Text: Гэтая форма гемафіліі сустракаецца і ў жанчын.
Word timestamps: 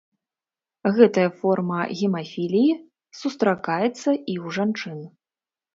Гэтая 0.95 1.25
форма 1.41 1.81
гемафіліі 1.99 2.73
сустракаецца 3.21 3.87
і 3.87 4.21
ў 4.21 4.45
жанчын. 4.61 4.99